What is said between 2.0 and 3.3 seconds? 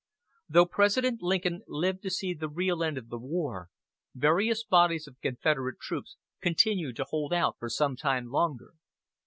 to see the real end of the